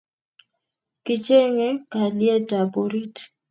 [1.03, 3.15] Kicheng'e kalyet ab orit